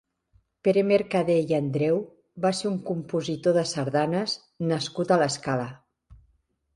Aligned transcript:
Pere 0.67 0.83
Mercader 0.91 1.35
i 1.49 1.55
Andreu 1.57 1.99
va 2.45 2.51
ser 2.59 2.67
un 2.69 2.79
compositor 2.87 3.55
de 3.59 3.65
sardanes 3.73 4.35
nascut 4.73 5.13
a 5.13 5.19
l'Escala. 5.23 5.69